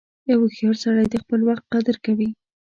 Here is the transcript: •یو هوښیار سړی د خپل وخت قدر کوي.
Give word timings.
•یو 0.29 0.39
هوښیار 0.43 0.75
سړی 0.83 1.05
د 1.09 1.15
خپل 1.23 1.39
وخت 1.47 1.63
قدر 1.73 1.95
کوي. 2.05 2.29